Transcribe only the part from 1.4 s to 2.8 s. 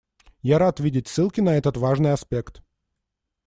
на этот важный аспект.